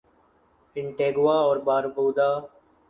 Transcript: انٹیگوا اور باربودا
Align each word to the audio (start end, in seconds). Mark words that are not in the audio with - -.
انٹیگوا 0.75 1.35
اور 1.39 1.57
باربودا 1.65 2.29